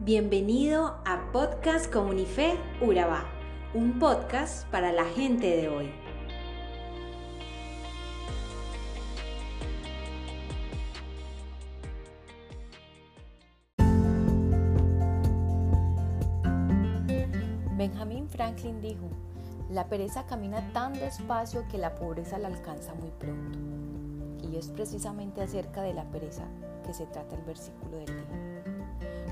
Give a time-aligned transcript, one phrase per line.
[0.00, 3.24] Bienvenido a Podcast Comunife Urabá,
[3.74, 5.90] un podcast para la gente de hoy.
[17.76, 19.10] Benjamin Franklin dijo,
[19.68, 23.58] la pereza camina tan despacio que la pobreza la alcanza muy pronto.
[24.48, 26.44] Y es precisamente acerca de la pereza
[26.86, 28.47] que se trata el versículo del día.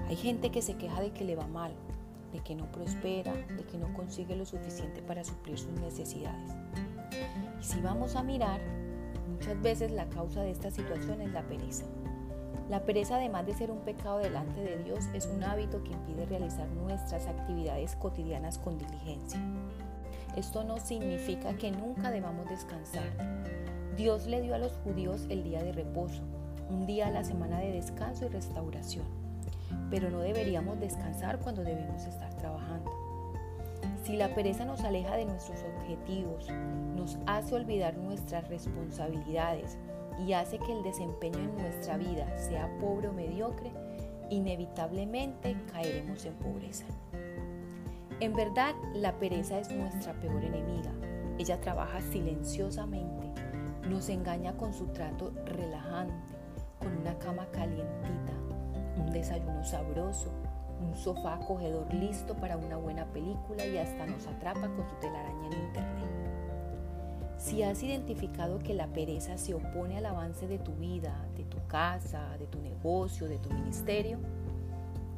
[0.08, 1.72] Hay gente que se queja de que le va mal,
[2.32, 6.52] de que no prospera, de que no consigue lo suficiente para suplir sus necesidades.
[7.60, 8.60] Y si vamos a mirar,
[9.28, 11.86] muchas veces la causa de esta situación es la pereza.
[12.68, 16.26] La pereza, además de ser un pecado delante de Dios, es un hábito que impide
[16.26, 19.40] realizar nuestras actividades cotidianas con diligencia.
[20.36, 23.04] Esto no significa que nunca debamos descansar.
[23.96, 26.22] Dios le dio a los judíos el día de reposo,
[26.68, 29.06] un día a la semana de descanso y restauración,
[29.90, 32.90] pero no deberíamos descansar cuando debemos estar trabajando.
[34.04, 36.48] Si la pereza nos aleja de nuestros objetivos,
[36.94, 39.78] nos hace olvidar nuestras responsabilidades
[40.24, 43.72] y hace que el desempeño en nuestra vida sea pobre o mediocre,
[44.30, 46.86] inevitablemente caeremos en pobreza.
[48.20, 50.92] En verdad, la pereza es nuestra peor enemiga.
[51.38, 53.30] Ella trabaja silenciosamente,
[53.88, 56.34] nos engaña con su trato relajante,
[56.78, 58.32] con una cama calientita,
[58.96, 60.30] un desayuno sabroso,
[60.80, 65.46] un sofá acogedor listo para una buena película y hasta nos atrapa con su telaraña
[65.46, 66.06] en internet.
[67.38, 71.58] Si has identificado que la pereza se opone al avance de tu vida, de tu
[71.66, 74.18] casa, de tu negocio, de tu ministerio,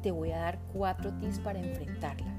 [0.03, 2.33] te voy a dar cuatro tips para enfrentarla.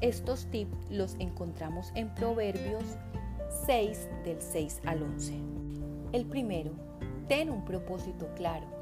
[0.00, 2.84] Estos tips los encontramos en Proverbios
[3.66, 5.34] 6 del 6 al 11.
[6.12, 6.72] El primero,
[7.28, 8.75] ten un propósito claro.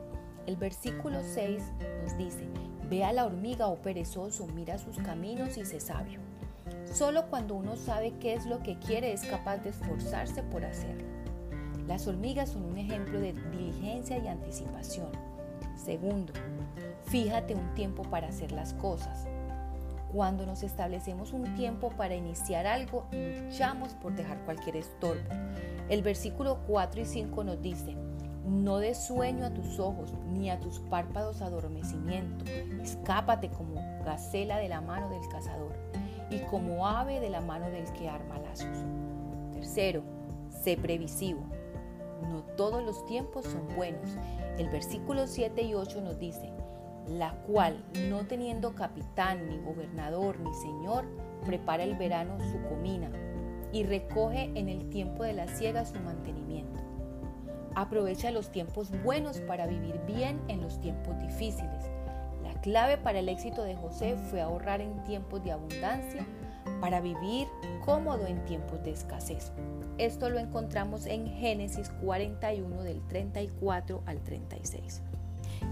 [0.46, 1.62] El versículo 6
[2.02, 2.46] nos dice,
[2.90, 6.20] ve a la hormiga, oh perezoso, mira sus caminos y sé sabio.
[6.92, 11.08] Solo cuando uno sabe qué es lo que quiere es capaz de esforzarse por hacerlo.
[11.88, 15.10] Las hormigas son un ejemplo de diligencia y anticipación.
[15.77, 16.33] Segundo,
[17.06, 19.27] fíjate un tiempo para hacer las cosas.
[20.12, 25.28] Cuando nos establecemos un tiempo para iniciar algo, luchamos por dejar cualquier estorbo.
[25.88, 27.96] El versículo 4 y 5 nos dice,
[28.46, 32.44] no des sueño a tus ojos, ni a tus párpados adormecimiento.
[32.82, 35.72] Escápate como gacela de la mano del cazador
[36.30, 38.84] y como ave de la mano del que arma lazos.
[39.52, 40.02] Tercero,
[40.50, 41.40] sé previsivo.
[42.28, 44.10] No todos los tiempos son buenos.
[44.58, 46.52] El versículo 7 y 8 nos dice,
[47.08, 51.04] la cual, no teniendo capitán, ni gobernador, ni señor,
[51.44, 53.10] prepara el verano su comina
[53.72, 56.83] y recoge en el tiempo de la siega su mantenimiento.
[57.74, 61.85] Aprovecha los tiempos buenos para vivir bien en los tiempos difíciles.
[62.42, 66.27] La clave para el éxito de José fue ahorrar en tiempos de abundancia
[66.80, 67.48] para vivir
[67.84, 69.52] cómodo en tiempos de escasez.
[69.98, 75.02] Esto lo encontramos en Génesis 41 del 34 al 36.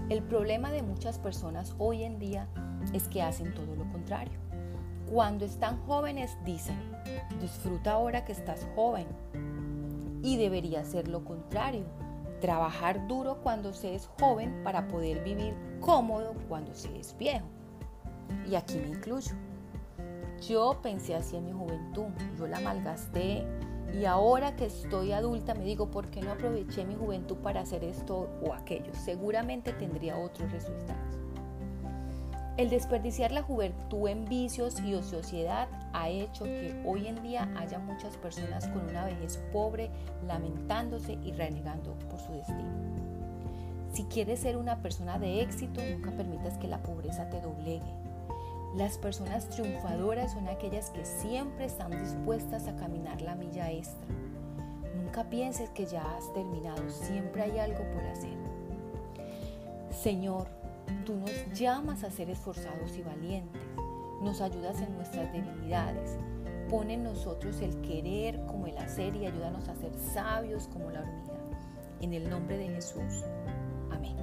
[0.09, 2.47] El problema de muchas personas hoy en día
[2.93, 4.37] es que hacen todo lo contrario.
[5.11, 6.77] Cuando están jóvenes dicen,
[7.39, 9.07] disfruta ahora que estás joven.
[10.23, 11.83] Y debería ser lo contrario,
[12.41, 17.45] trabajar duro cuando se es joven para poder vivir cómodo cuando se es viejo.
[18.49, 19.33] Y aquí me incluyo.
[20.47, 22.07] Yo pensé así en mi juventud,
[22.37, 23.45] yo la malgasté
[23.93, 27.83] y ahora que estoy adulta me digo, ¿por qué no aproveché mi juventud para hacer
[27.83, 28.91] esto o aquello?
[28.93, 31.19] Seguramente tendría otros resultados.
[32.57, 37.79] El desperdiciar la juventud en vicios y ociosidad ha hecho que hoy en día haya
[37.79, 39.89] muchas personas con una vejez pobre
[40.27, 42.93] lamentándose y renegando por su destino.
[43.93, 47.93] Si quieres ser una persona de éxito, nunca permitas que la pobreza te doblegue.
[48.75, 54.07] Las personas triunfadoras son aquellas que siempre están dispuestas a caminar la milla extra.
[54.95, 58.33] Nunca pienses que ya has terminado, siempre hay algo por hacer.
[59.91, 60.47] Señor,
[61.05, 63.61] tú nos llamas a ser esforzados y valientes,
[64.23, 66.17] nos ayudas en nuestras debilidades,
[66.69, 71.01] pone en nosotros el querer como el hacer y ayúdanos a ser sabios como la
[71.01, 71.33] hormiga.
[72.01, 73.23] En el nombre de Jesús.
[73.91, 74.15] Amén.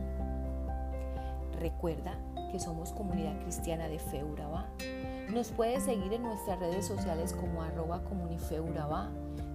[1.59, 2.19] Recuerda
[2.51, 4.25] que somos comunidad cristiana de Fe
[5.33, 8.03] Nos puedes seguir en nuestras redes sociales como arroba.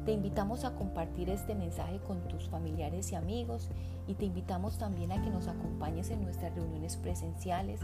[0.06, 3.70] Te invitamos a compartir este mensaje con tus familiares y amigos
[4.08, 7.82] y te invitamos también a que nos acompañes en nuestras reuniones presenciales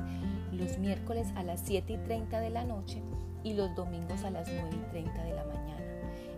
[0.51, 3.01] los miércoles a las 7 y 30 de la noche
[3.44, 5.81] y los domingos a las 9 y 30 de la mañana.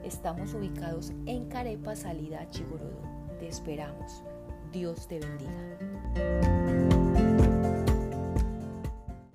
[0.05, 3.01] Estamos ubicados en Carepa, salida a.
[3.39, 4.23] Te esperamos.
[4.71, 6.92] Dios te bendiga.